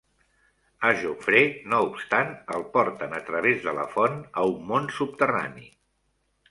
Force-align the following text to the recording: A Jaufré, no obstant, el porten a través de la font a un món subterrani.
A 0.91 0.93
Jaufré, 1.01 1.41
no 1.73 1.81
obstant, 1.89 2.33
el 2.57 2.65
porten 2.79 3.15
a 3.19 3.23
través 3.29 3.63
de 3.69 3.77
la 3.81 3.87
font 3.95 4.19
a 4.43 4.49
un 4.55 4.69
món 4.73 4.93
subterrani. 4.99 5.71